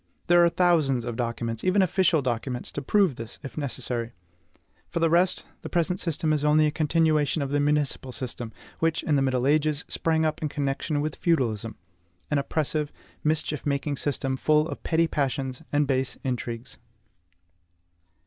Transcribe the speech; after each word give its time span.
There 0.25 0.43
are 0.43 0.49
thousands 0.49 1.05
of 1.05 1.15
documents, 1.15 1.63
even 1.63 1.83
official 1.83 2.23
documents, 2.23 2.71
to 2.71 2.81
prove 2.81 3.17
this, 3.17 3.37
if 3.43 3.55
necessary. 3.55 4.13
For 4.89 4.99
the 4.99 5.11
rest, 5.11 5.45
the 5.61 5.69
present 5.69 5.99
system 5.99 6.33
is 6.33 6.43
only 6.43 6.65
a 6.65 6.71
continuation 6.71 7.43
of 7.43 7.51
the 7.51 7.59
municipal 7.59 8.11
system, 8.11 8.51
which, 8.79 9.03
in 9.03 9.15
the 9.15 9.21
middle 9.21 9.45
ages, 9.45 9.85
sprang 9.87 10.25
up 10.25 10.41
in 10.41 10.49
connection 10.49 11.01
with 11.01 11.17
feudalism, 11.17 11.75
an 12.31 12.39
oppressive, 12.39 12.91
mischief 13.23 13.63
making 13.63 13.95
system, 13.95 14.37
full 14.37 14.67
of 14.69 14.81
petty 14.81 15.05
passions 15.07 15.61
and 15.71 15.85
base 15.85 16.17
intrigues. 16.23 16.79